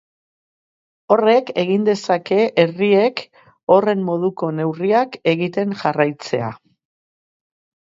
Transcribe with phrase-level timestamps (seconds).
[1.15, 3.23] Horrek, egin dezake herriek
[3.75, 6.51] horren moduko neurriak egiten jarraitzea.